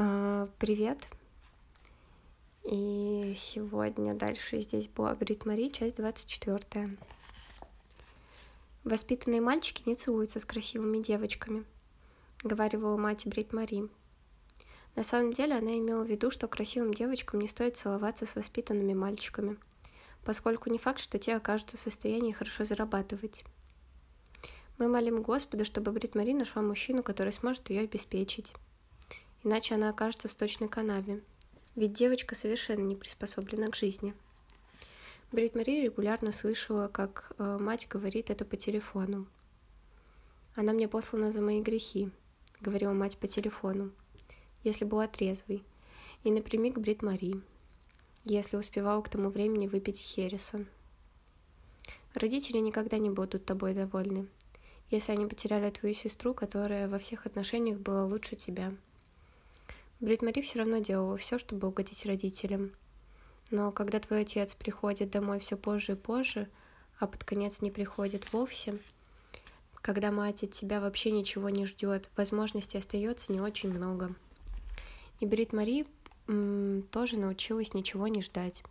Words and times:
А, 0.00 0.48
привет. 0.60 1.08
И 2.62 3.34
сегодня 3.36 4.14
дальше 4.14 4.60
здесь 4.60 4.86
была 4.86 5.12
Брит 5.16 5.44
Мари, 5.44 5.70
часть 5.70 5.96
24. 5.96 6.96
Воспитанные 8.84 9.40
мальчики 9.40 9.82
не 9.86 9.96
целуются 9.96 10.38
с 10.38 10.44
красивыми 10.44 11.02
девочками, 11.02 11.64
говорила 12.44 12.96
мать 12.96 13.26
Брит 13.26 13.52
Мари. 13.52 13.88
На 14.94 15.02
самом 15.02 15.32
деле 15.32 15.56
она 15.56 15.76
имела 15.76 16.04
в 16.04 16.08
виду, 16.08 16.30
что 16.30 16.46
красивым 16.46 16.94
девочкам 16.94 17.40
не 17.40 17.48
стоит 17.48 17.76
целоваться 17.76 18.24
с 18.24 18.36
воспитанными 18.36 18.94
мальчиками, 18.94 19.56
поскольку 20.24 20.70
не 20.70 20.78
факт, 20.78 21.00
что 21.00 21.18
те 21.18 21.34
окажутся 21.34 21.76
в 21.76 21.80
состоянии 21.80 22.30
хорошо 22.30 22.64
зарабатывать. 22.64 23.44
Мы 24.78 24.86
молим 24.86 25.22
Господа, 25.22 25.64
чтобы 25.64 25.90
Брит 25.90 26.14
Мари 26.14 26.34
нашла 26.34 26.62
мужчину, 26.62 27.02
который 27.02 27.32
сможет 27.32 27.68
ее 27.68 27.80
обеспечить 27.80 28.54
иначе 29.44 29.74
она 29.74 29.90
окажется 29.90 30.28
в 30.28 30.32
сточной 30.32 30.68
канаве. 30.68 31.22
Ведь 31.74 31.92
девочка 31.92 32.34
совершенно 32.34 32.82
не 32.82 32.96
приспособлена 32.96 33.68
к 33.68 33.76
жизни. 33.76 34.14
Брит 35.30 35.54
Мари 35.54 35.82
регулярно 35.82 36.32
слышала, 36.32 36.88
как 36.88 37.32
э, 37.38 37.58
мать 37.60 37.86
говорит 37.88 38.30
это 38.30 38.44
по 38.44 38.56
телефону. 38.56 39.26
«Она 40.56 40.72
мне 40.72 40.88
послана 40.88 41.30
за 41.30 41.42
мои 41.42 41.60
грехи»,— 41.60 42.10
говорила 42.60 42.92
мать 42.92 43.18
по 43.18 43.26
телефону, 43.26 43.92
если 44.64 44.84
была 44.84 45.06
трезвой, 45.06 45.62
и 46.24 46.30
напрямик 46.30 46.78
Брит 46.78 47.02
Мари, 47.02 47.40
если 48.24 48.56
успевала 48.56 49.02
к 49.02 49.08
тому 49.10 49.28
времени 49.28 49.68
выпить 49.68 49.98
Хереса. 49.98 50.64
Родители 52.14 52.58
никогда 52.58 52.98
не 52.98 53.10
будут 53.10 53.44
тобой 53.44 53.74
довольны, 53.74 54.26
если 54.90 55.12
они 55.12 55.26
потеряли 55.26 55.70
твою 55.70 55.94
сестру, 55.94 56.32
которая 56.32 56.88
во 56.88 56.98
всех 56.98 57.26
отношениях 57.26 57.78
была 57.78 58.06
лучше 58.06 58.34
тебя— 58.34 58.72
Брит 60.00 60.22
Мари 60.22 60.42
все 60.42 60.60
равно 60.60 60.78
делала 60.78 61.16
все, 61.16 61.38
чтобы 61.38 61.68
угодить 61.68 62.06
родителям. 62.06 62.72
Но 63.50 63.72
когда 63.72 63.98
твой 63.98 64.20
отец 64.20 64.54
приходит 64.54 65.10
домой 65.10 65.40
все 65.40 65.56
позже 65.56 65.92
и 65.92 65.96
позже, 65.96 66.48
а 66.98 67.06
под 67.06 67.24
конец 67.24 67.62
не 67.62 67.70
приходит 67.70 68.32
вовсе, 68.32 68.78
когда 69.74 70.12
мать 70.12 70.44
от 70.44 70.52
тебя 70.52 70.80
вообще 70.80 71.10
ничего 71.10 71.48
не 71.48 71.64
ждет, 71.64 72.10
возможностей 72.16 72.78
остается 72.78 73.32
не 73.32 73.40
очень 73.40 73.72
много. 73.72 74.14
И 75.18 75.26
Брит 75.26 75.52
Мари 75.52 75.86
м- 76.28 76.82
тоже 76.92 77.16
научилась 77.16 77.74
ничего 77.74 78.06
не 78.06 78.22
ждать. 78.22 78.62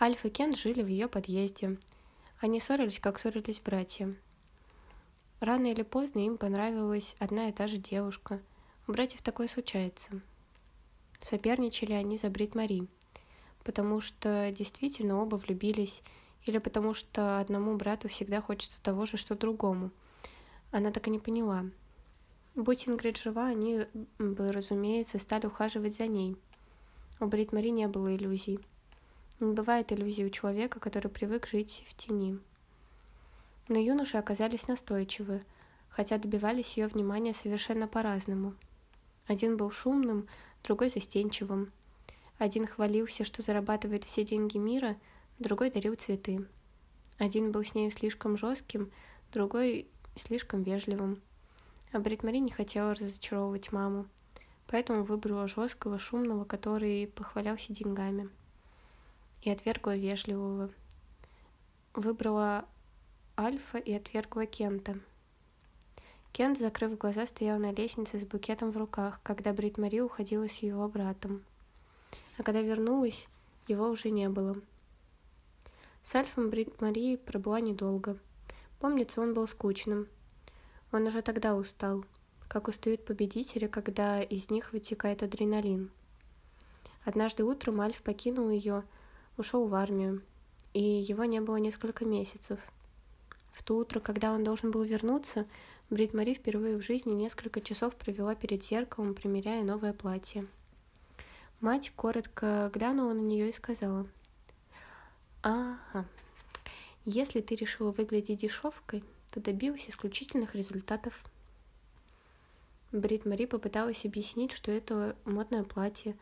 Альф 0.00 0.24
и 0.24 0.30
Кен 0.30 0.56
жили 0.56 0.82
в 0.82 0.86
ее 0.86 1.06
подъезде. 1.06 1.76
Они 2.40 2.58
ссорились, 2.58 2.98
как 2.98 3.18
ссорились 3.18 3.60
братья. 3.60 4.14
Рано 5.40 5.66
или 5.66 5.82
поздно 5.82 6.20
им 6.20 6.38
понравилась 6.38 7.14
одна 7.18 7.48
и 7.48 7.52
та 7.52 7.66
же 7.66 7.76
девушка, 7.76 8.40
у 8.90 8.92
братьев 8.92 9.22
такое 9.22 9.46
случается. 9.46 10.20
Соперничали 11.20 11.92
они 11.92 12.16
за 12.16 12.28
Брит 12.28 12.56
Мари, 12.56 12.88
потому 13.62 14.00
что 14.00 14.50
действительно 14.50 15.22
оба 15.22 15.36
влюбились, 15.36 16.02
или 16.44 16.58
потому 16.58 16.92
что 16.92 17.38
одному 17.38 17.76
брату 17.76 18.08
всегда 18.08 18.40
хочется 18.40 18.82
того 18.82 19.06
же, 19.06 19.16
что 19.16 19.36
другому. 19.36 19.92
Она 20.72 20.90
так 20.90 21.06
и 21.06 21.10
не 21.10 21.20
поняла. 21.20 21.66
Будь 22.56 22.88
Ингрид 22.88 23.16
жива, 23.16 23.46
они 23.46 23.86
бы, 24.18 24.50
разумеется, 24.50 25.20
стали 25.20 25.46
ухаживать 25.46 25.94
за 25.94 26.08
ней. 26.08 26.36
У 27.20 27.26
Брит 27.26 27.52
Мари 27.52 27.68
не 27.68 27.86
было 27.86 28.16
иллюзий. 28.16 28.58
Не 29.38 29.52
бывает 29.52 29.92
иллюзий 29.92 30.24
у 30.24 30.30
человека, 30.30 30.80
который 30.80 31.12
привык 31.12 31.46
жить 31.46 31.84
в 31.86 31.94
тени. 31.94 32.40
Но 33.68 33.78
юноши 33.78 34.16
оказались 34.16 34.66
настойчивы, 34.66 35.44
хотя 35.90 36.18
добивались 36.18 36.76
ее 36.76 36.88
внимания 36.88 37.32
совершенно 37.32 37.86
по-разному– 37.86 38.56
один 39.30 39.56
был 39.56 39.70
шумным, 39.70 40.26
другой 40.64 40.88
застенчивым. 40.88 41.70
Один 42.38 42.66
хвалился, 42.66 43.24
что 43.24 43.42
зарабатывает 43.42 44.02
все 44.02 44.24
деньги 44.24 44.58
мира, 44.58 44.96
другой 45.38 45.70
дарил 45.70 45.94
цветы. 45.94 46.48
Один 47.16 47.52
был 47.52 47.64
с 47.64 47.72
нею 47.76 47.92
слишком 47.92 48.36
жестким, 48.36 48.90
другой 49.32 49.86
слишком 50.16 50.64
вежливым. 50.64 51.22
А 51.92 52.00
Брит 52.00 52.24
Мари 52.24 52.38
не 52.38 52.50
хотела 52.50 52.92
разочаровывать 52.92 53.70
маму, 53.70 54.06
поэтому 54.66 55.04
выбрала 55.04 55.46
жесткого, 55.46 56.00
шумного, 56.00 56.44
который 56.44 57.06
похвалялся 57.06 57.72
деньгами, 57.72 58.28
и 59.42 59.50
отвергла 59.50 59.96
вежливого. 59.96 60.70
Выбрала 61.94 62.64
Альфа 63.38 63.78
и 63.78 63.92
отвергла 63.92 64.46
Кента— 64.46 64.98
Кент, 66.32 66.58
закрыв 66.58 66.96
глаза, 66.96 67.26
стоял 67.26 67.58
на 67.58 67.72
лестнице 67.72 68.18
с 68.18 68.24
букетом 68.24 68.70
в 68.70 68.76
руках, 68.76 69.20
когда 69.22 69.52
Брит 69.52 69.78
Мари 69.78 70.00
уходила 70.00 70.48
с 70.48 70.58
его 70.62 70.86
братом. 70.88 71.44
А 72.38 72.42
когда 72.42 72.62
вернулась, 72.62 73.28
его 73.66 73.88
уже 73.88 74.10
не 74.10 74.28
было. 74.28 74.56
С 76.02 76.14
Альфом 76.14 76.48
Брит 76.48 76.80
Мари 76.80 77.16
пробыла 77.16 77.60
недолго. 77.60 78.16
Помнится, 78.78 79.20
он 79.20 79.34
был 79.34 79.46
скучным. 79.46 80.06
Он 80.92 81.06
уже 81.06 81.20
тогда 81.20 81.54
устал, 81.54 82.04
как 82.48 82.68
устают 82.68 83.04
победители, 83.04 83.66
когда 83.66 84.22
из 84.22 84.50
них 84.50 84.72
вытекает 84.72 85.22
адреналин. 85.22 85.90
Однажды 87.04 87.44
утром 87.44 87.80
Альф 87.80 88.02
покинул 88.02 88.50
ее, 88.50 88.84
ушел 89.36 89.66
в 89.66 89.74
армию, 89.74 90.22
и 90.74 90.82
его 90.82 91.24
не 91.24 91.40
было 91.40 91.56
несколько 91.56 92.04
месяцев. 92.04 92.60
В 93.52 93.62
то 93.62 93.76
утро, 93.76 94.00
когда 94.00 94.32
он 94.32 94.44
должен 94.44 94.70
был 94.70 94.82
вернуться, 94.82 95.46
Брит 95.90 96.14
Мари 96.14 96.34
впервые 96.34 96.76
в 96.76 96.82
жизни 96.82 97.12
несколько 97.12 97.60
часов 97.60 97.96
провела 97.96 98.36
перед 98.36 98.62
зеркалом, 98.64 99.12
примеряя 99.12 99.64
новое 99.64 99.92
платье. 99.92 100.46
Мать 101.60 101.92
коротко 101.96 102.70
глянула 102.72 103.12
на 103.12 103.20
нее 103.20 103.50
и 103.50 103.52
сказала, 103.52 104.06
«Ага, 105.42 106.06
если 107.04 107.40
ты 107.40 107.56
решила 107.56 107.90
выглядеть 107.90 108.38
дешевкой, 108.38 109.02
то 109.32 109.40
добилась 109.40 109.90
исключительных 109.90 110.54
результатов». 110.54 111.24
Брит 112.92 113.26
Мари 113.26 113.46
попыталась 113.46 114.04
объяснить, 114.04 114.52
что 114.52 114.70
это 114.70 115.16
модное 115.24 115.64
платье. 115.64 116.16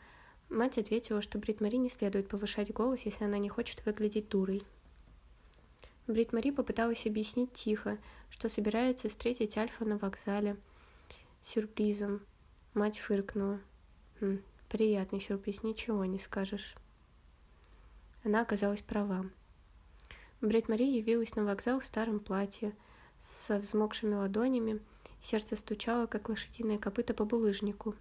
Мать 0.49 0.78
ответила, 0.78 1.21
что 1.21 1.39
Брит 1.39 1.61
Мари 1.61 1.77
не 1.77 1.91
следует 1.91 2.28
повышать 2.28 2.73
голос, 2.73 3.03
если 3.03 3.25
она 3.25 3.37
не 3.37 3.51
хочет 3.51 3.84
выглядеть 3.84 4.31
дурой. 4.31 4.65
Брит 6.09 6.33
Мари 6.33 6.51
попыталась 6.51 7.07
объяснить 7.07 7.53
тихо, 7.53 7.99
что 8.31 8.49
собирается 8.49 9.11
встретить 9.11 9.59
Альфа 9.59 9.85
на 9.85 9.99
вокзале. 9.99 10.57
Сюрпризом. 11.43 12.23
Мать 12.73 12.99
фыркнула. 12.99 13.61
Хм, 14.19 14.39
приятный 14.71 15.21
сюрприз, 15.21 15.63
ничего 15.63 16.07
не 16.07 16.19
скажешь. 16.19 16.75
Она 18.25 18.41
оказалась 18.41 18.81
права. 18.81 19.27
Брит 20.41 20.71
Мари 20.71 20.85
явилась 20.85 21.37
на 21.37 21.45
вокзал 21.45 21.81
в 21.81 21.85
старом 21.85 22.21
платье, 22.21 22.75
со 23.21 23.59
взмокшими 23.59 24.15
ладонями, 24.15 24.81
сердце 25.21 25.57
стучало, 25.57 26.07
как 26.07 26.31
лошадиное 26.31 26.79
копыто 26.79 27.13
по 27.13 27.27
булыжнику. 27.27 27.95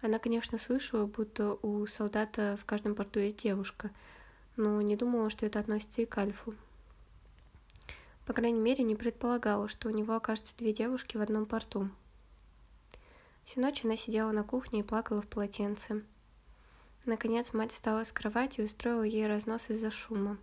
Она, 0.00 0.18
конечно, 0.18 0.56
слышала, 0.56 1.04
будто 1.04 1.58
у 1.60 1.84
солдата 1.86 2.56
в 2.58 2.64
каждом 2.64 2.94
порту 2.94 3.20
есть 3.20 3.36
девушка, 3.36 3.90
но 4.56 4.80
не 4.80 4.96
думала, 4.96 5.28
что 5.28 5.44
это 5.44 5.58
относится 5.60 6.00
и 6.00 6.06
к 6.06 6.16
Альфу. 6.16 6.54
По 8.28 8.34
крайней 8.34 8.60
мере, 8.60 8.84
не 8.84 8.94
предполагала, 8.94 9.68
что 9.68 9.88
у 9.88 9.90
него 9.90 10.14
окажутся 10.14 10.54
две 10.58 10.74
девушки 10.74 11.16
в 11.16 11.22
одном 11.22 11.46
порту. 11.46 11.88
Всю 13.46 13.62
ночь 13.62 13.86
она 13.86 13.96
сидела 13.96 14.32
на 14.32 14.44
кухне 14.44 14.80
и 14.80 14.82
плакала 14.82 15.22
в 15.22 15.26
полотенце. 15.26 16.04
Наконец 17.06 17.54
мать 17.54 17.72
встала 17.72 18.04
с 18.04 18.12
кровати 18.12 18.60
и 18.60 18.64
устроила 18.64 19.02
ей 19.02 19.26
разнос 19.26 19.70
из-за 19.70 19.90
шума. 19.90 20.36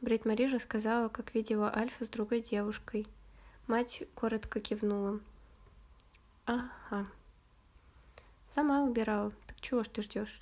Брит 0.00 0.24
Мари 0.24 0.52
рассказала, 0.52 1.08
как 1.08 1.36
видела 1.36 1.72
Альфа 1.72 2.04
с 2.04 2.08
другой 2.08 2.40
девушкой. 2.40 3.06
Мать 3.68 4.02
коротко 4.16 4.58
кивнула. 4.58 5.20
«Ага. 6.46 7.06
Сама 8.48 8.82
убирала. 8.82 9.30
Так 9.46 9.60
чего 9.60 9.84
ж 9.84 9.88
ты 9.88 10.02
ждешь? 10.02 10.40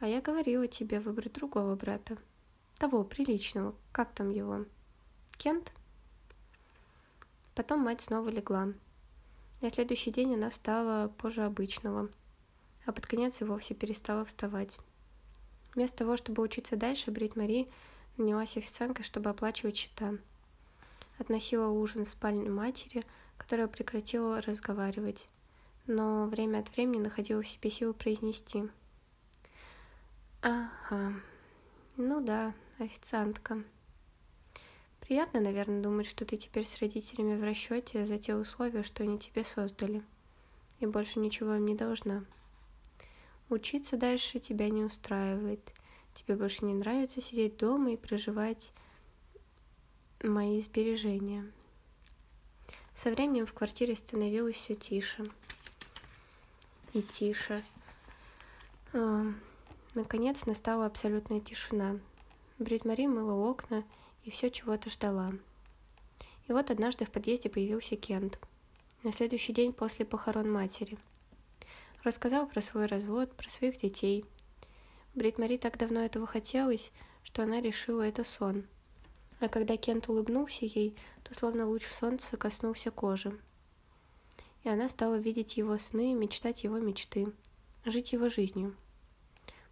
А 0.00 0.08
я 0.08 0.22
говорила 0.22 0.66
тебе 0.66 0.98
выбрать 0.98 1.34
другого 1.34 1.76
брата. 1.76 2.16
Того, 2.78 3.04
приличного. 3.04 3.74
Как 3.92 4.14
там 4.14 4.30
его?» 4.30 4.64
Кент. 5.42 5.72
Потом 7.56 7.80
мать 7.80 8.00
снова 8.00 8.28
легла. 8.28 8.68
На 9.60 9.72
следующий 9.72 10.12
день 10.12 10.34
она 10.34 10.50
встала 10.50 11.08
позже 11.08 11.42
обычного, 11.42 12.08
а 12.86 12.92
под 12.92 13.06
конец 13.06 13.40
и 13.40 13.44
вовсе 13.44 13.74
перестала 13.74 14.24
вставать. 14.24 14.78
Вместо 15.74 15.96
того, 15.98 16.16
чтобы 16.16 16.44
учиться 16.44 16.76
дальше, 16.76 17.10
Брит 17.10 17.34
Мари 17.34 17.68
нанялась 18.18 18.56
официанткой, 18.56 19.04
чтобы 19.04 19.30
оплачивать 19.30 19.76
счета. 19.76 20.14
Относила 21.18 21.66
ужин 21.66 22.04
в 22.04 22.08
спальню 22.08 22.52
матери, 22.54 23.04
которая 23.36 23.66
прекратила 23.66 24.40
разговаривать, 24.42 25.28
но 25.88 26.26
время 26.26 26.60
от 26.60 26.70
времени 26.70 27.00
находила 27.00 27.42
в 27.42 27.48
себе 27.48 27.68
силы 27.68 27.94
произнести. 27.94 28.70
«Ага, 30.40 31.14
ну 31.96 32.20
да, 32.20 32.54
официантка». 32.78 33.64
Приятно, 35.12 35.40
наверное, 35.40 35.82
думать, 35.82 36.06
что 36.06 36.24
ты 36.24 36.38
теперь 36.38 36.66
с 36.66 36.78
родителями 36.78 37.36
в 37.36 37.44
расчете 37.44 38.06
за 38.06 38.16
те 38.16 38.34
условия, 38.34 38.82
что 38.82 39.02
они 39.02 39.18
тебе 39.18 39.44
создали. 39.44 40.02
Я 40.80 40.88
больше 40.88 41.18
ничего 41.18 41.54
им 41.56 41.66
не 41.66 41.74
должна. 41.74 42.24
Учиться 43.50 43.98
дальше 43.98 44.38
тебя 44.38 44.70
не 44.70 44.82
устраивает. 44.82 45.74
Тебе 46.14 46.34
больше 46.34 46.64
не 46.64 46.72
нравится 46.72 47.20
сидеть 47.20 47.58
дома 47.58 47.92
и 47.92 47.98
проживать 47.98 48.72
мои 50.22 50.58
сбережения. 50.62 51.44
Со 52.94 53.10
временем 53.10 53.44
в 53.44 53.52
квартире 53.52 53.94
становилось 53.94 54.56
все 54.56 54.74
тише 54.74 55.30
и 56.94 57.02
тише. 57.02 57.62
А, 58.94 59.26
наконец 59.94 60.46
настала 60.46 60.86
абсолютная 60.86 61.40
тишина. 61.40 61.98
Брит 62.58 62.86
Мари 62.86 63.06
мыла 63.06 63.34
окна 63.34 63.84
и 64.24 64.30
все 64.30 64.50
чего-то 64.50 64.90
ждала. 64.90 65.32
И 66.48 66.52
вот 66.52 66.70
однажды 66.70 67.04
в 67.04 67.10
подъезде 67.10 67.48
появился 67.48 67.96
Кент. 67.96 68.38
На 69.02 69.12
следующий 69.12 69.52
день 69.52 69.72
после 69.72 70.04
похорон 70.04 70.50
матери. 70.50 70.98
Рассказал 72.04 72.46
про 72.46 72.60
свой 72.60 72.86
развод, 72.86 73.34
про 73.34 73.48
своих 73.48 73.78
детей. 73.78 74.24
Брит 75.14 75.38
Мари 75.38 75.56
так 75.56 75.78
давно 75.78 76.00
этого 76.00 76.26
хотелось, 76.26 76.92
что 77.22 77.42
она 77.42 77.60
решила 77.60 78.02
это 78.02 78.24
сон. 78.24 78.64
А 79.40 79.48
когда 79.48 79.76
Кент 79.76 80.08
улыбнулся 80.08 80.64
ей, 80.64 80.96
то 81.24 81.34
словно 81.34 81.66
луч 81.66 81.84
солнца 81.86 82.36
коснулся 82.36 82.90
кожи. 82.90 83.36
И 84.62 84.68
она 84.68 84.88
стала 84.88 85.16
видеть 85.16 85.56
его 85.56 85.76
сны, 85.78 86.14
мечтать 86.14 86.62
его 86.62 86.78
мечты, 86.78 87.32
жить 87.84 88.12
его 88.12 88.28
жизнью. 88.28 88.76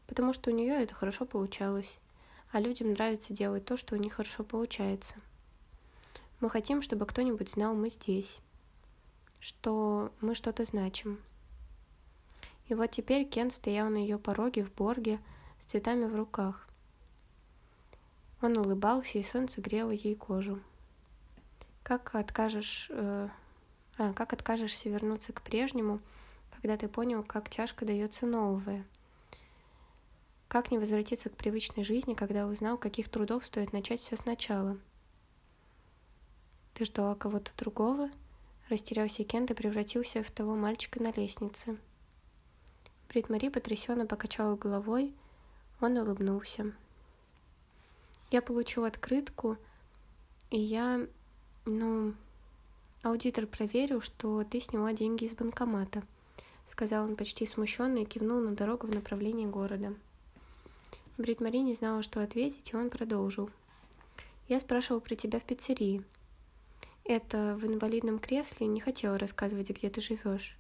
Потому 0.09 0.33
что 0.33 0.51
у 0.51 0.55
нее 0.55 0.83
это 0.83 0.95
хорошо 0.95 1.25
получалось, 1.25 2.01
а 2.53 2.61
людям 2.61 2.93
нравится 2.93 3.33
делать 3.33 3.65
то, 3.65 3.77
что 3.77 3.95
у 3.95 3.99
них 3.99 4.15
хорошо 4.15 4.45
получается– 4.45 5.17
мы 6.41 6.49
хотим, 6.49 6.81
чтобы 6.81 7.05
кто-нибудь 7.05 7.51
знал, 7.51 7.75
мы 7.75 7.91
здесь, 7.91 8.41
что 9.41 10.11
мы 10.23 10.35
что-то 10.35 10.65
значим. 10.65 11.21
И 12.69 12.75
вот 12.75 12.91
теперь 12.91 13.29
Кен 13.29 13.51
стоял 13.51 13.91
на 13.91 13.99
ее 13.99 14.19
пороге 14.19 14.65
в 14.65 14.73
Борге 14.73 15.21
с 15.59 15.67
цветами 15.67 16.07
в 16.07 16.17
руках. 16.17 16.67
Он 18.41 18.57
улыбался, 18.57 19.19
и 19.19 19.23
солнце 19.23 19.61
грело 19.61 19.91
ей 19.91 20.15
кожу. 20.15 20.59
Как 21.83 22.15
откажешь, 22.15 22.87
э, 22.89 23.29
а, 23.99 24.15
как 24.15 24.33
откажешься 24.33 24.89
вернуться 24.89 25.35
к 25.35 25.43
прежнему, 25.43 26.01
когда 26.55 26.79
ты 26.79 26.89
понял, 26.89 27.23
как 27.23 27.51
тяжко 27.51 27.85
дается 27.85 28.25
новое? 28.25 28.87
Как 30.51 30.71
не 30.71 30.77
возвратиться 30.77 31.31
к 31.31 31.37
привычной 31.39 31.85
жизни, 31.85 32.13
когда 32.13 32.47
узнал, 32.47 32.77
каких 32.77 33.09
трудов 33.09 33.47
стоит 33.47 33.73
начать 33.73 34.01
все 34.01 34.19
сначала– 34.19 34.77
ты 36.81 36.87
ждала 36.87 37.15
кого-то 37.15 37.51
другого? 37.59 38.11
Растерялся 38.71 39.23
Кент 39.23 39.51
и 39.51 39.55
превратился 39.55 40.23
в 40.23 40.31
того 40.31 40.57
мальчика 40.57 41.03
на 41.03 41.13
лестнице. 41.13 41.77
Брит 43.11 43.29
Мари 43.29 43.51
потрясенно 43.51 44.07
покачала 44.07 44.57
головой, 44.57 45.13
он 45.83 45.99
улыбнулся. 45.99 46.73
Я 48.31 48.41
получил 48.41 48.87
открытку, 48.87 49.59
и 50.49 50.59
я, 50.59 51.07
ну, 51.67 52.15
аудитор 53.03 53.47
проверил, 53.47 54.01
что 54.01 54.43
ты 54.45 54.59
сняла 54.59 54.95
деньги 54.95 55.25
из 55.25 55.35
банкомата, 55.35 56.03
сказал 56.65 57.05
он 57.05 57.15
почти 57.15 57.45
смущенно 57.45 57.99
и 57.99 58.07
кивнул 58.07 58.41
на 58.41 58.55
дорогу 58.57 58.87
в 58.87 58.95
направлении 58.95 59.45
города. 59.45 59.95
Брит 61.21 61.41
Мари 61.41 61.59
не 61.59 61.75
знала, 61.75 62.03
что 62.03 62.23
ответить, 62.23 62.73
и 62.73 62.77
он 62.77 62.91
продолжил. 62.91 63.51
Я 64.49 64.61
спрашивал 64.61 65.01
про 65.01 65.15
тебя 65.15 65.39
в 65.39 65.45
пиццерии 65.45 66.05
это 67.11 67.57
в 67.61 67.67
инвалидном 67.67 68.19
кресле 68.19 68.69
не 68.69 68.81
хотела 68.81 69.19
рассказывать, 69.19 69.71
где 69.71 69.91
ты 69.91 70.01
живешь. 70.01 70.57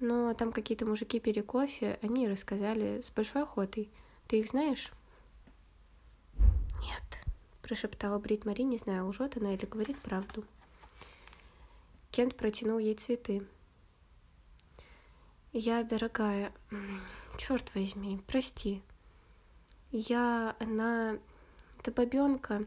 Но 0.00 0.34
там 0.34 0.52
какие-то 0.52 0.84
мужики 0.84 1.20
пили 1.20 1.40
кофе, 1.40 1.98
они 2.02 2.28
рассказали 2.28 3.00
с 3.00 3.10
большой 3.10 3.44
охотой. 3.44 3.88
Ты 4.26 4.40
их 4.40 4.48
знаешь? 4.48 4.90
Нет, 6.38 7.24
прошептала 7.62 8.18
Брит 8.18 8.44
Мари, 8.44 8.62
не 8.62 8.78
зная, 8.78 9.04
лжет 9.04 9.36
она 9.36 9.54
или 9.54 9.64
говорит 9.64 9.98
правду. 9.98 10.44
Кент 12.10 12.34
протянул 12.36 12.78
ей 12.78 12.94
цветы. 12.94 13.46
Я, 15.52 15.84
дорогая, 15.84 16.52
черт 17.38 17.74
возьми, 17.74 18.20
прости. 18.26 18.82
Я, 19.90 20.56
она, 20.58 21.18
эта 21.78 21.92
бабенка, 21.92 22.64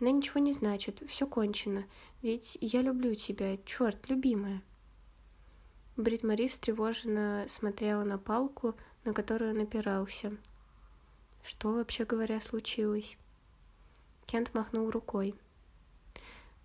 она 0.00 0.10
ничего 0.10 0.40
не 0.40 0.52
значит, 0.52 1.02
все 1.08 1.26
кончено. 1.26 1.84
Ведь 2.22 2.56
я 2.60 2.82
люблю 2.82 3.14
тебя, 3.14 3.58
черт, 3.64 4.08
любимая. 4.08 4.62
Брит 5.96 6.22
Мари 6.22 6.48
встревоженно 6.48 7.44
смотрела 7.48 8.04
на 8.04 8.18
палку, 8.18 8.74
на 9.04 9.12
которую 9.12 9.54
он 9.54 9.62
опирался. 9.62 10.36
Что, 11.42 11.72
вообще 11.72 12.04
говоря, 12.04 12.40
случилось? 12.40 13.16
Кент 14.26 14.54
махнул 14.54 14.90
рукой. 14.90 15.34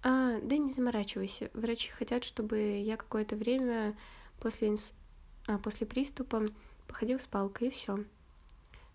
А, 0.03 0.39
да 0.39 0.57
не 0.57 0.71
заморачивайся. 0.71 1.49
Врачи 1.53 1.89
хотят, 1.89 2.23
чтобы 2.23 2.79
я 2.79 2.95
какое-то 2.95 3.35
время 3.35 3.97
после, 4.39 4.69
инс... 4.69 4.93
а, 5.47 5.57
после 5.57 5.87
приступа 5.87 6.45
походил 6.87 7.17
с 7.17 7.27
палкой, 7.27 7.69
и 7.69 7.71
все. 7.71 8.05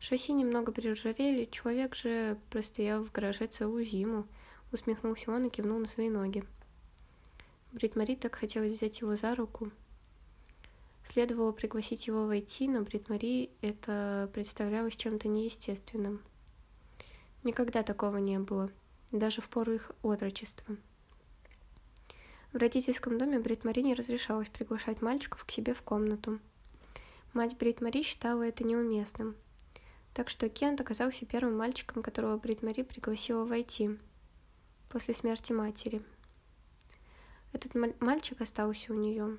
Шасси 0.01 0.33
немного 0.33 0.73
приржавели, 0.73 1.45
человек 1.45 1.95
же 1.95 2.39
простоял 2.49 3.05
в 3.05 3.13
гараже 3.13 3.47
целую 3.47 3.85
зиму. 3.85 4.27
Усмехнулся 4.73 5.31
он 5.31 5.47
и 5.47 5.51
кивнул 5.51 5.79
на 5.79 5.87
свои 5.87 6.09
ноги. 6.09 6.43
Брит 7.73 7.97
Мари 7.97 8.17
так 8.17 8.35
хотелось 8.35 8.73
взять 8.73 9.03
его 9.03 9.15
за 9.15 9.35
руку. 9.35 9.71
Следовало 11.05 11.53
пригласить 11.53 12.07
его 12.07 12.25
войти, 12.25 12.67
но 12.67 12.81
Брит 12.81 13.11
Мари 13.11 13.51
это 13.61 14.31
представлялось 14.33 14.97
чем-то 14.97 15.29
неестественным. 15.29 16.23
Никогда 17.43 17.83
такого 17.83 18.17
не 18.17 18.39
было, 18.39 18.71
даже 19.13 19.43
в 19.43 19.51
пору 19.51 19.75
их 19.75 19.93
отрочества. 20.03 20.77
В 22.55 22.57
родительском 22.57 23.19
доме 23.19 23.39
Брит 23.39 23.65
Мари 23.65 23.81
не 23.81 23.95
разрешалось 23.95 24.49
приглашать 24.49 25.03
мальчиков 25.03 25.45
к 25.45 25.51
себе 25.51 25.75
в 25.75 25.83
комнату. 25.83 26.39
Мать 27.35 27.59
Брит 27.59 27.83
Мари 27.83 28.03
считала 28.03 28.45
это 28.45 28.65
неуместным– 28.65 29.37
так 30.15 30.29
что 30.29 30.49
Кент 30.49 30.81
оказался 30.81 31.27
первым 31.27 31.57
мальчиком, 31.57 32.03
которого 32.03 32.37
Брит 32.37 32.61
пригласила 32.61 33.45
войти 33.45 33.99
после 34.89 35.15
смерти 35.15 35.53
матери. 35.53 36.03
Этот 37.53 37.75
мальчик 38.01 38.41
остался 38.41 38.93
у 38.93 38.97
нее, 38.97 39.39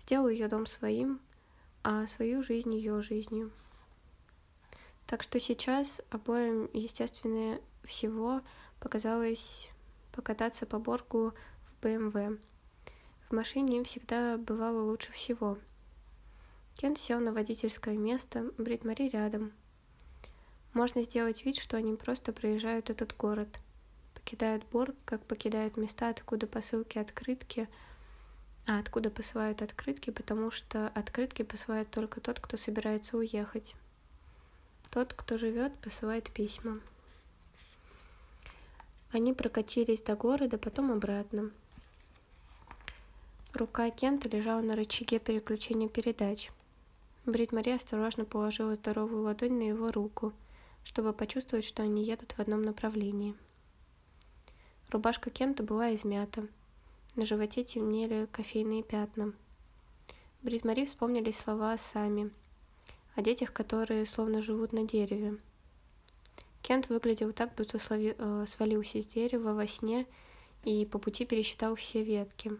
сделал 0.00 0.28
ее 0.28 0.48
дом 0.48 0.66
своим, 0.66 1.20
а 1.82 2.06
свою 2.06 2.42
жизнь 2.42 2.74
ее 2.74 3.00
жизнью. 3.02 3.52
Так 5.06 5.22
что 5.22 5.38
сейчас 5.38 6.02
обоим, 6.10 6.68
естественно, 6.72 7.60
всего 7.84 8.42
показалось 8.80 9.70
покататься 10.12 10.66
по 10.66 10.78
Боргу 10.78 11.32
в 11.68 11.82
БМВ. 11.82 12.40
В 13.28 13.32
машине 13.32 13.78
им 13.78 13.84
всегда 13.84 14.36
бывало 14.36 14.82
лучше 14.82 15.12
всего— 15.12 15.58
Кен 16.76 16.94
сел 16.94 17.20
на 17.20 17.32
водительское 17.32 17.96
место, 17.96 18.50
Брит 18.58 18.84
Мари 18.84 19.08
рядом. 19.08 19.52
Можно 20.74 21.02
сделать 21.02 21.42
вид, 21.42 21.56
что 21.56 21.78
они 21.78 21.96
просто 21.96 22.34
проезжают 22.34 22.90
этот 22.90 23.16
город. 23.16 23.48
Покидают 24.12 24.62
Борг, 24.66 24.94
как 25.06 25.24
покидают 25.24 25.78
места, 25.78 26.10
откуда 26.10 26.46
посылки 26.46 26.98
открытки, 26.98 27.66
а 28.66 28.78
откуда 28.78 29.08
посылают 29.08 29.62
открытки, 29.62 30.10
потому 30.10 30.50
что 30.50 30.88
открытки 30.88 31.44
посылает 31.44 31.90
только 31.90 32.20
тот, 32.20 32.40
кто 32.40 32.58
собирается 32.58 33.16
уехать. 33.16 33.74
Тот, 34.90 35.14
кто 35.14 35.38
живет, 35.38 35.74
посылает 35.78 36.30
письма. 36.30 36.80
Они 39.12 39.32
прокатились 39.32 40.02
до 40.02 40.14
города, 40.14 40.58
потом 40.58 40.92
обратно. 40.92 41.50
Рука 43.54 43.88
Кента 43.88 44.28
лежала 44.28 44.60
на 44.60 44.76
рычаге 44.76 45.18
переключения 45.18 45.88
передач. 45.88 46.50
Брит 47.26 47.50
Мари 47.50 47.70
осторожно 47.70 48.24
положила 48.24 48.76
здоровую 48.76 49.24
ладонь 49.24 49.58
на 49.58 49.64
его 49.64 49.90
руку, 49.90 50.32
чтобы 50.84 51.12
почувствовать, 51.12 51.64
что 51.64 51.82
они 51.82 52.04
едут 52.04 52.32
в 52.32 52.38
одном 52.38 52.62
направлении. 52.62 53.34
Рубашка 54.90 55.28
Кента 55.30 55.64
была 55.64 55.92
измята. 55.92 56.46
На 57.16 57.26
животе 57.26 57.64
темнели 57.64 58.28
кофейные 58.30 58.84
пятна. 58.84 59.32
Брит 60.42 60.64
Мари 60.64 60.84
вспомнили 60.84 61.32
слова 61.32 61.76
сами, 61.76 62.30
о 63.16 63.22
детях, 63.22 63.52
которые 63.52 64.06
словно 64.06 64.40
живут 64.40 64.72
на 64.72 64.84
дереве. 64.84 65.38
Кент 66.62 66.88
выглядел 66.88 67.32
так, 67.32 67.56
будто 67.56 67.80
слови, 67.80 68.14
э, 68.16 68.44
свалился 68.46 69.00
с 69.00 69.06
дерева 69.06 69.52
во 69.52 69.66
сне 69.66 70.06
и 70.62 70.86
по 70.86 71.00
пути 71.00 71.26
пересчитал 71.26 71.74
все 71.74 72.04
ветки. 72.04 72.52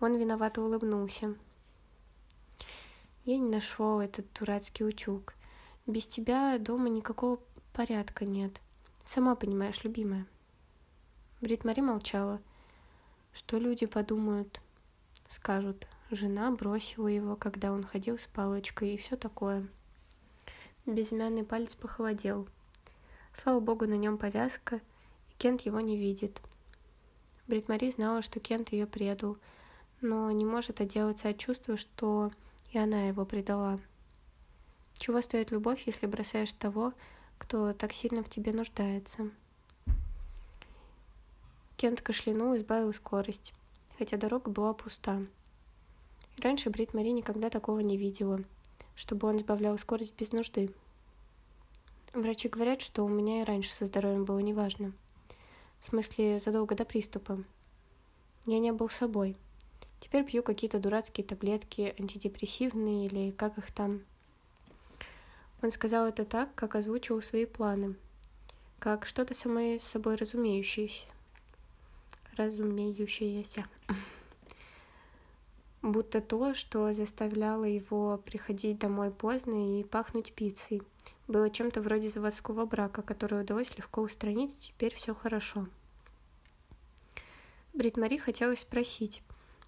Он 0.00 0.16
виновато 0.16 0.60
улыбнулся. 0.60 1.36
Я 3.26 3.38
не 3.38 3.48
нашел 3.48 3.98
этот 3.98 4.32
дурацкий 4.38 4.84
утюг. 4.84 5.34
Без 5.84 6.06
тебя 6.06 6.56
дома 6.60 6.88
никакого 6.88 7.40
порядка 7.72 8.24
нет. 8.24 8.60
Сама 9.04 9.34
понимаешь, 9.34 9.82
любимая. 9.82 10.28
Брит 11.40 11.64
Мари 11.64 11.80
молчала. 11.80 12.40
Что 13.32 13.58
люди 13.58 13.86
подумают, 13.86 14.60
скажут, 15.26 15.88
жена 16.12 16.52
бросила 16.52 17.08
его, 17.08 17.34
когда 17.34 17.72
он 17.72 17.82
ходил 17.82 18.16
с 18.16 18.28
палочкой 18.28 18.94
и 18.94 18.96
все 18.96 19.16
такое. 19.16 19.66
Безымянный 20.86 21.42
палец 21.42 21.74
похолодел. 21.74 22.46
Слава 23.34 23.58
богу, 23.58 23.88
на 23.88 23.94
нем 23.94 24.18
повязка, 24.18 24.76
и 24.76 25.34
Кент 25.36 25.62
его 25.62 25.80
не 25.80 25.96
видит. 25.96 26.40
Брит 27.48 27.68
Мари 27.68 27.90
знала, 27.90 28.22
что 28.22 28.38
Кент 28.38 28.70
ее 28.70 28.86
предал, 28.86 29.36
но 30.00 30.30
не 30.30 30.44
может 30.44 30.80
отделаться 30.80 31.30
от 31.30 31.38
чувства, 31.38 31.76
что 31.76 32.30
и 32.70 32.78
она 32.78 33.08
его 33.08 33.24
предала. 33.24 33.80
Чего 34.94 35.20
стоит 35.20 35.50
любовь, 35.50 35.84
если 35.86 36.06
бросаешь 36.06 36.52
того, 36.52 36.92
кто 37.38 37.72
так 37.72 37.92
сильно 37.92 38.22
в 38.22 38.28
тебе 38.28 38.52
нуждается? 38.52 39.30
Кент 41.76 42.00
кашлянул 42.00 42.54
и 42.54 42.58
сбавил 42.58 42.92
скорость, 42.94 43.52
хотя 43.98 44.16
дорога 44.16 44.50
была 44.50 44.72
пуста. 44.72 45.20
И 46.36 46.42
раньше 46.42 46.70
Брит 46.70 46.94
Мари 46.94 47.10
никогда 47.10 47.50
такого 47.50 47.80
не 47.80 47.96
видела, 47.96 48.40
чтобы 48.94 49.28
он 49.28 49.38
сбавлял 49.38 49.76
скорость 49.76 50.14
без 50.18 50.32
нужды. 50.32 50.70
Врачи 52.14 52.48
говорят, 52.48 52.80
что 52.80 53.04
у 53.04 53.08
меня 53.08 53.42
и 53.42 53.44
раньше 53.44 53.74
со 53.74 53.84
здоровьем 53.84 54.24
было 54.24 54.38
неважно. 54.38 54.92
В 55.78 55.84
смысле, 55.84 56.38
задолго 56.38 56.74
до 56.74 56.86
приступа. 56.86 57.44
Я 58.46 58.58
не 58.58 58.72
был 58.72 58.88
собой. 58.88 59.36
Теперь 60.00 60.24
пью 60.24 60.42
какие-то 60.42 60.78
дурацкие 60.78 61.26
таблетки, 61.26 61.94
антидепрессивные 61.98 63.06
или 63.06 63.30
как 63.30 63.58
их 63.58 63.70
там. 63.72 64.02
Он 65.62 65.70
сказал 65.70 66.06
это 66.06 66.24
так, 66.24 66.54
как 66.54 66.74
озвучивал 66.74 67.22
свои 67.22 67.46
планы, 67.46 67.96
как 68.78 69.06
что-то 69.06 69.34
самое 69.34 69.80
собой 69.80 70.16
разумеющееся 70.16 71.16
разумеющееся. 72.36 73.66
Будто 75.82 76.20
то, 76.20 76.54
что 76.54 76.92
заставляло 76.92 77.64
его 77.64 78.18
приходить 78.18 78.78
домой 78.78 79.10
поздно 79.10 79.78
и 79.78 79.84
пахнуть 79.84 80.32
пиццей, 80.32 80.82
было 81.28 81.50
чем-то 81.50 81.80
вроде 81.80 82.08
заводского 82.08 82.66
брака, 82.66 83.02
который 83.02 83.40
удалось 83.40 83.76
легко 83.76 84.02
устранить, 84.02 84.58
теперь 84.58 84.94
все 84.94 85.14
хорошо. 85.14 85.68
Брит 87.72 87.96
Мари 87.96 88.16
хотелось 88.16 88.60
спросить, 88.60 89.22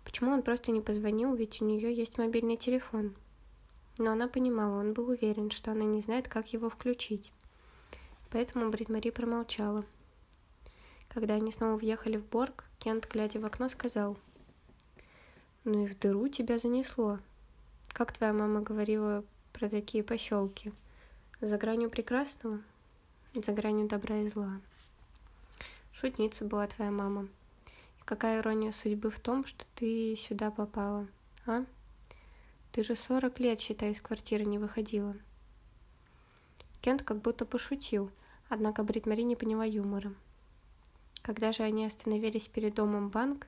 почему 0.08 0.32
он 0.32 0.42
просто 0.42 0.72
не 0.72 0.80
позвонил, 0.80 1.34
ведь 1.34 1.60
у 1.60 1.66
нее 1.66 1.94
есть 1.94 2.16
мобильный 2.16 2.56
телефон. 2.56 3.14
Но 3.98 4.12
она 4.12 4.26
понимала, 4.26 4.80
он 4.80 4.94
был 4.94 5.10
уверен, 5.10 5.50
что 5.50 5.72
она 5.72 5.84
не 5.84 6.00
знает, 6.00 6.28
как 6.28 6.52
его 6.52 6.70
включить. 6.70 7.32
Поэтому 8.30 8.70
Брит 8.70 8.88
Мари 8.88 9.10
промолчала– 9.10 9.84
когда 11.08 11.34
они 11.34 11.50
снова 11.50 11.76
въехали 11.76 12.16
в 12.16 12.26
Борг, 12.26 12.64
Кент, 12.78 13.08
глядя 13.10 13.40
в 13.40 13.44
окно, 13.44 13.68
сказал. 13.68 14.16
«Ну 15.64 15.84
и 15.84 15.88
в 15.88 15.98
дыру 15.98 16.28
тебя 16.28 16.58
занесло. 16.58 17.18
Как 17.92 18.12
твоя 18.12 18.32
мама 18.32 18.60
говорила 18.60 19.24
про 19.52 19.68
такие 19.68 20.04
поселки? 20.04 20.72
За 21.40 21.58
гранью 21.58 21.90
прекрасного? 21.90 22.60
За 23.34 23.52
гранью 23.52 23.88
добра 23.88 24.18
и 24.18 24.28
зла». 24.28 24.60
Шутница 25.92 26.44
была 26.44 26.66
твоя 26.66 26.90
мама. 26.90 27.28
Какая 28.08 28.40
ирония 28.40 28.72
судьбы 28.72 29.10
в 29.10 29.20
том, 29.20 29.44
что 29.44 29.66
ты 29.74 30.16
сюда 30.16 30.50
попала, 30.50 31.06
а? 31.44 31.66
Ты 32.72 32.82
же 32.82 32.96
сорок 32.96 33.38
лет, 33.38 33.60
считай, 33.60 33.90
из 33.90 34.00
квартиры 34.00 34.46
не 34.46 34.58
выходила. 34.58 35.14
Кент 36.80 37.02
как 37.02 37.20
будто 37.20 37.44
пошутил, 37.44 38.10
однако 38.48 38.82
Брит 38.82 39.04
Мари 39.04 39.20
не 39.20 39.36
поняла 39.36 39.66
юмора. 39.66 40.14
Когда 41.20 41.52
же 41.52 41.64
они 41.64 41.84
остановились 41.84 42.48
перед 42.48 42.76
домом 42.76 43.10
банк, 43.10 43.46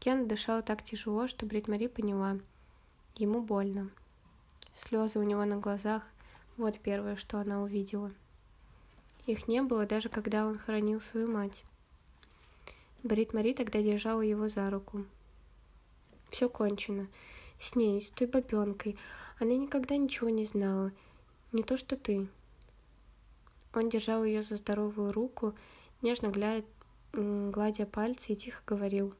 Кен 0.00 0.26
дышал 0.26 0.64
так 0.64 0.82
тяжело, 0.82 1.28
что 1.28 1.46
Брит 1.46 1.68
Мари 1.68 1.86
поняла. 1.86 2.40
Ему 3.14 3.40
больно. 3.40 3.88
Слезы 4.74 5.20
у 5.20 5.22
него 5.22 5.44
на 5.44 5.58
глазах– 5.58 6.02
вот 6.56 6.76
первое, 6.80 7.14
что 7.14 7.38
она 7.38 7.62
увидела. 7.62 8.10
Их 9.26 9.46
не 9.46 9.62
было 9.62 9.86
даже 9.86 10.08
когда 10.08 10.44
он 10.44 10.58
хоронил 10.58 11.00
свою 11.00 11.30
мать. 11.30 11.62
Брит 13.02 13.34
Мари 13.34 13.52
тогда 13.52 13.82
держала 13.82 14.20
его 14.20 14.48
за 14.48 14.70
руку. 14.70 15.04
Все 16.30 16.48
кончено. 16.48 17.08
С 17.60 17.74
ней, 17.74 18.00
с 18.00 18.10
той 18.10 18.26
бабенкой. 18.26 18.96
Она 19.38 19.54
никогда 19.54 19.96
ничего 19.96 20.28
не 20.28 20.44
знала. 20.44 20.92
Не 21.52 21.62
то, 21.62 21.76
что 21.76 21.96
ты. 21.96 22.28
Он 23.74 23.88
держал 23.88 24.24
ее 24.24 24.42
за 24.42 24.56
здоровую 24.56 25.12
руку, 25.12 25.54
нежно 26.00 26.28
глядя 26.28 26.66
гладя 27.12 27.84
пальцы 27.86 28.32
и 28.32 28.36
тихо 28.36 28.62
говорил. 28.66 29.14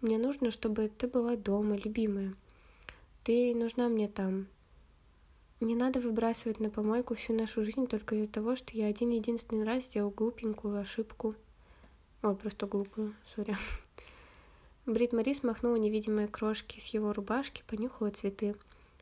«Мне 0.00 0.16
нужно, 0.16 0.52
чтобы 0.52 0.88
ты 0.88 1.08
была 1.08 1.34
дома, 1.34 1.76
любимая. 1.76 2.36
Ты 3.24 3.52
нужна 3.54 3.88
мне 3.88 4.08
там. 4.08 4.46
Не 5.60 5.74
надо 5.74 6.00
выбрасывать 6.00 6.60
на 6.60 6.70
помойку 6.70 7.16
всю 7.16 7.32
нашу 7.32 7.64
жизнь 7.64 7.88
только 7.88 8.14
из-за 8.14 8.30
того, 8.30 8.54
что 8.54 8.76
я 8.76 8.86
один 8.86 9.10
единственный 9.10 9.64
раз 9.64 9.86
сделал 9.86 10.10
глупенькую 10.10 10.78
ошибку. 10.78 11.34
Ой, 12.20 12.34
просто 12.34 12.66
глупую, 12.66 13.14
сори. 13.34 13.56
Брит 14.86 15.12
Мари 15.12 15.34
смахнула 15.34 15.76
невидимые 15.76 16.26
крошки 16.26 16.80
с 16.80 16.86
его 16.88 17.12
рубашки, 17.12 17.62
понюхала 17.66 18.10
цветы. 18.10 18.56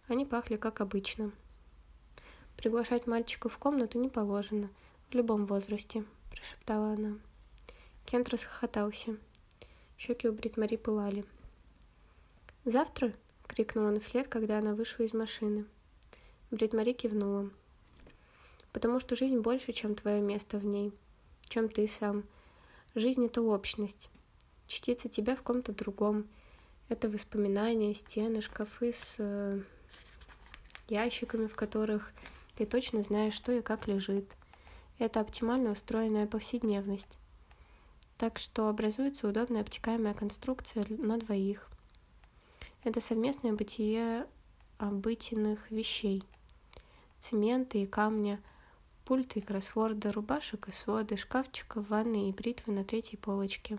Они 0.07 0.27
пахли 0.27 0.57
как 0.57 0.81
обычно. 0.83 1.33
«Приглашать 2.57 3.07
мальчика 3.07 3.49
в 3.49 3.57
комнату 3.57 3.99
не 3.99 4.09
положено, 4.09 4.69
в 5.11 5.15
любом 5.15 5.47
возрасте»,– 5.47 6.05
прошептала 6.31 6.93
она. 6.93 7.17
Кент 8.05 8.29
расхохотался. 8.29 9.17
Щеки 9.97 10.29
у 10.29 10.33
Бритмари 10.33 10.77
пылали. 10.77 11.25
«Завтра?»— 12.65 13.15
крикнул 13.47 13.87
он 13.87 14.01
вслед, 14.01 14.29
когда 14.29 14.59
она 14.59 14.75
вышла 14.75 15.05
из 15.05 15.15
машины. 15.15 15.65
Бритмари 16.51 16.93
кивнула. 16.93 17.51
«Потому 18.73 19.01
что 19.01 19.17
жизнь 19.17 19.39
больше, 19.39 19.73
чем 19.73 19.95
твое 19.95 20.21
место 20.21 20.59
в 20.59 20.67
ней, 20.67 20.93
чем 21.49 21.69
ты 21.69 21.89
сам. 21.89 22.25
Жизнь— 22.97 23.25
это 23.27 23.43
общность. 23.43 24.11
Частица 24.67 25.09
тебя 25.09 25.37
в 25.37 25.43
ком-то 25.43 25.73
другом. 25.73 26.27
Это 26.89 27.09
воспоминания, 27.09 27.95
стены, 27.95 28.41
шкафы 28.41 28.93
с 28.93 29.17
э, 29.21 29.61
ящиками, 30.89 31.47
в 31.47 31.55
которых 31.55 32.13
ты 32.57 32.67
точно 32.67 33.03
знаешь, 33.03 33.35
что 33.35 33.53
и 33.53 33.63
как 33.63 33.87
лежит. 33.87 34.25
Это 34.99 35.21
оптимально 35.21 35.71
устроенная 35.71 36.27
повседневность 36.27 37.19
так 38.17 38.39
что 38.39 38.69
образуется 38.69 39.29
удобная 39.29 39.61
обтекаемая 39.61 40.15
конструкция 40.15 40.85
на 40.89 41.19
двоих. 41.19 41.69
Это 42.83 43.01
совместное 43.01 43.53
бытие 43.53 44.27
обыденных 44.79 45.71
вещей. 45.71 46.23
Цемента 47.19 47.79
и 47.79 47.87
камня, 47.87 48.41
пульты 49.07 49.39
и 49.39 49.43
кроссворда, 49.43 50.13
рубашек 50.13 50.69
и 50.69 50.73
соды, 50.73 51.17
шкафчика, 51.17 51.81
ванны 51.81 52.29
и 52.29 52.33
бритвы 52.33 52.75
на 52.75 52.85
третьей 52.85 53.17
полочке. 53.17 53.79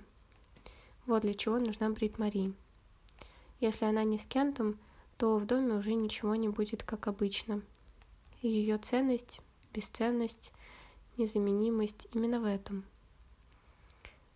Вот 1.06 1.22
для 1.22 1.36
чего 1.36 1.60
нужна 1.60 1.92
Брит 1.92 2.18
Мари. 2.18 2.54
Если 3.60 3.86
она 3.86 4.04
не 4.04 4.18
с 4.18 4.26
Кентом, 4.26 4.80
то 5.18 5.38
в 5.38 5.46
доме 5.46 5.76
уже 5.76 5.94
ничего 5.94 6.34
не 6.34 6.50
будет 6.50 6.82
как 6.82 7.08
обычно. 7.08 7.62
Ее 8.42 8.80
ценность, 8.80 9.42
бесценность, 9.72 10.52
незаменимость 11.18 12.08
именно 12.14 12.40
в 12.40 12.46
этом– 12.46 12.84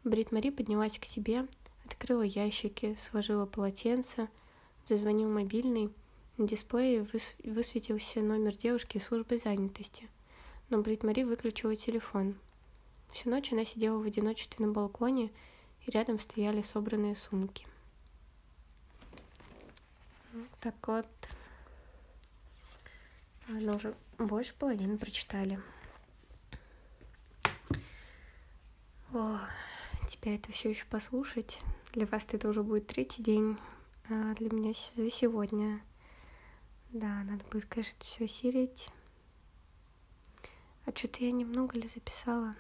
Брит 0.04 0.32
Мари 0.32 0.50
поднялась 0.50 0.98
к 0.98 1.06
себе, 1.06 1.46
открыла 1.86 2.24
ящики, 2.24 2.98
сложила 3.00 3.46
полотенце, 3.46 4.30
зазвонил 4.84 5.30
мобильный. 5.30 5.94
На 6.38 6.48
дисплее 6.48 7.04
выс 7.04 7.36
высветился 7.44 8.22
номер 8.22 8.56
девушки 8.56 8.98
службы 8.98 9.38
занятости, 9.38 10.10
но 10.72 10.82
Брит 10.82 11.04
Мари 11.04 11.24
выключила 11.24 11.76
телефон. 11.76 12.36
Всю 13.12 13.30
ночь 13.30 13.52
она 13.52 13.66
сидела 13.66 13.98
в 14.00 14.04
одиночестве 14.04 14.66
на 14.66 14.72
балконе, 14.72 15.30
и 15.86 15.92
рядом 15.92 16.18
стояли 16.18 16.62
собранные 16.62 17.16
сумки. 17.16 17.68
Так 20.62 20.76
вот, 20.88 21.06
ну 23.50 23.76
уже 23.76 23.94
больше 24.18 24.54
половины 24.56 24.98
прочитали. 24.98 25.60
О, 29.14 29.40
теперь 30.08 30.36
это 30.36 30.54
все 30.54 30.70
еще 30.70 30.86
послушать. 30.86 31.60
Для 31.92 32.06
вас 32.06 32.26
это 32.32 32.48
уже 32.48 32.64
будет 32.64 32.88
третий 32.88 33.22
день, 33.22 33.58
а 34.10 34.34
для 34.36 34.50
меня 34.50 34.72
за 34.96 35.12
сегодня. 35.12 35.82
Да, 36.92 37.24
надо 37.26 37.44
будет, 37.52 37.66
конечно, 37.66 37.98
все 38.00 38.26
сиреть. 38.26 38.88
А 40.86 40.92
что-то 40.96 41.24
я 41.24 41.32
немного 41.32 41.78
ли 41.78 41.88
записала? 41.88 42.56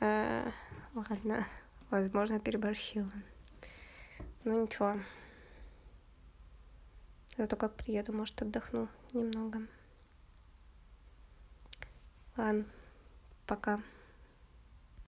А, 0.00 0.50
ладно, 0.94 1.46
возможно, 1.90 2.40
переборщила. 2.40 3.10
Ну 4.44 4.62
ничего. 4.62 4.96
Зато 7.36 7.56
как 7.56 7.74
приеду, 7.74 8.12
может, 8.12 8.42
отдохну 8.42 8.88
немного. 9.12 9.66
Ладно, 12.36 12.64
пока. 13.46 13.82